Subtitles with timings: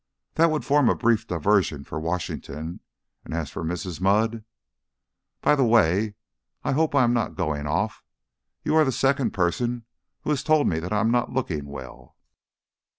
[0.33, 2.79] "That would form a brief diversion for Washington.
[3.23, 4.01] And as for Mrs.
[4.01, 4.43] Mudd
[5.41, 6.15] By the way,
[6.63, 8.03] I hope I am not going off.
[8.63, 9.85] You are the second person
[10.21, 12.15] who has told me that I am not looking well."